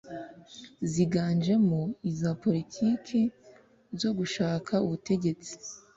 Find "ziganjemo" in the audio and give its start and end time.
0.91-1.79